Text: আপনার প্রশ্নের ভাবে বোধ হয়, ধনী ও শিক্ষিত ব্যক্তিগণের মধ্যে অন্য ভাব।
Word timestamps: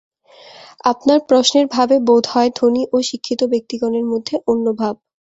আপনার 0.83 1.19
প্রশ্নের 1.29 1.65
ভাবে 1.67 1.95
বোধ 2.07 2.23
হয়, 2.33 2.49
ধনী 2.55 2.83
ও 2.93 3.07
শিক্ষিত 3.09 3.41
ব্যক্তিগণের 3.51 4.05
মধ্যে 4.11 4.35
অন্য 4.47 4.65
ভাব। 4.79 4.95